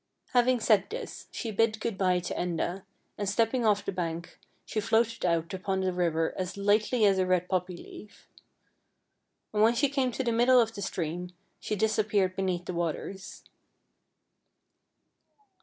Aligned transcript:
Having 0.33 0.61
said 0.61 0.89
this, 0.89 1.27
she 1.29 1.51
bid 1.51 1.79
good 1.79 1.95
by 1.95 2.19
to 2.21 2.33
Enda, 2.33 2.81
and 3.19 3.29
stepping 3.29 3.63
off 3.67 3.85
the 3.85 3.91
bank, 3.91 4.39
she 4.65 4.79
floated 4.79 5.23
out 5.23 5.53
upon 5.53 5.81
the 5.81 5.93
river 5.93 6.33
as 6.39 6.57
lightly 6.57 7.05
as 7.05 7.19
a 7.19 7.27
red 7.27 7.47
poppy 7.47 7.77
leaf. 7.77 8.27
And 9.53 9.61
when 9.61 9.75
she 9.75 9.89
came 9.89 10.11
to 10.13 10.23
the 10.23 10.31
middle 10.31 10.59
of 10.59 10.73
the 10.73 10.81
stream 10.81 11.29
she 11.59 11.75
disap 11.75 12.09
peared 12.09 12.35
beneath 12.35 12.65
the 12.65 12.73
waters. 12.73 13.43